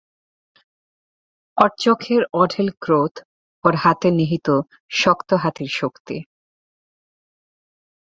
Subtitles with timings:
[1.57, 3.13] ওর চোখের অঢেল ক্রোধ,
[3.63, 4.47] ওর হাতে নিহিত
[4.91, 6.17] শত হাতির শক্তি।